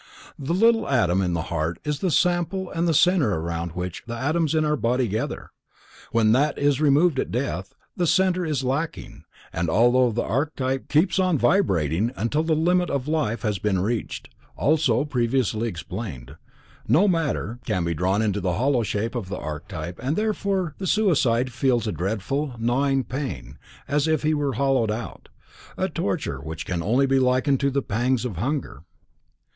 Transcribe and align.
The 0.39 0.55
little 0.55 0.89
atom 0.89 1.21
in 1.21 1.33
the 1.33 1.43
heart 1.53 1.77
is 1.83 1.99
the 1.99 2.09
sample 2.09 2.71
and 2.71 2.87
the 2.87 2.93
center 2.95 3.37
around 3.39 3.73
which 3.73 4.01
the 4.07 4.17
atoms 4.17 4.55
in 4.55 4.65
our 4.65 4.75
body 4.75 5.07
gather. 5.07 5.51
When 6.11 6.31
that 6.31 6.57
is 6.57 6.81
removed 6.81 7.19
at 7.19 7.29
death, 7.29 7.75
the 7.95 8.07
center 8.07 8.43
is 8.43 8.63
lacking, 8.63 9.25
and 9.53 9.69
although 9.69 10.11
the 10.11 10.23
archetype 10.23 10.89
keeps 10.89 11.19
on 11.19 11.37
vibrating 11.37 12.11
until 12.15 12.41
the 12.41 12.55
limit 12.55 12.89
of 12.89 13.05
the 13.05 13.11
life 13.11 13.43
has 13.43 13.59
been 13.59 13.77
reached—as 13.79 14.31
also 14.57 15.05
previously 15.05 15.67
explained,—no 15.69 17.07
matter 17.07 17.59
can 17.67 17.83
be 17.83 17.93
drawn 17.93 18.23
into 18.23 18.41
the 18.41 18.53
hollow 18.55 18.81
shape 18.81 19.13
of 19.13 19.29
the 19.29 19.37
archetype 19.37 19.99
and 20.01 20.15
therefore 20.15 20.73
the 20.79 20.87
suicide 20.87 21.53
feels 21.53 21.85
a 21.85 21.91
dreadful 21.91 22.55
gnawing 22.57 23.03
pain 23.03 23.59
as 23.87 24.07
if 24.07 24.23
he 24.23 24.33
were 24.33 24.53
hollowed 24.53 24.89
out, 24.89 25.29
a 25.77 25.87
torture 25.87 26.41
which 26.41 26.65
can 26.65 26.81
only 26.81 27.05
be 27.05 27.19
likened 27.19 27.59
to 27.59 27.69
the 27.69 27.83
pangs 27.83 28.25
of 28.25 28.37
hunger. 28.37 28.81